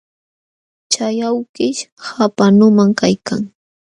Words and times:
Chay 0.91 1.17
awkish 1.29 1.81
qapaq 2.03 2.49
nunam 2.57 2.89
kaykan. 2.99 3.41